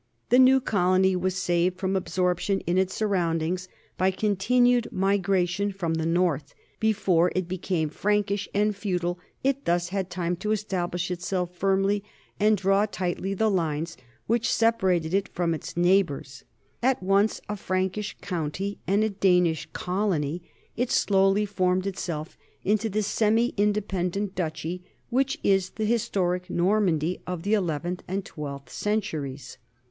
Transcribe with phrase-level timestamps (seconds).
[0.29, 3.67] The new colony was saved from absorp tion in its surroundings
[3.99, 10.09] by continued migration from the north; before it became Prankish and feudal it thus had
[10.09, 12.03] time to establish itself firmly
[12.39, 13.95] and draw tightly the lines
[14.25, 16.45] which separated it from its neighbors.
[16.81, 20.41] At once a Prankish county and a Danish colony,
[20.75, 27.21] it slowly formed itself into the semi independent duchy which is the his toric Normandy
[27.27, 29.59] of the eleventh and twelfth centuries.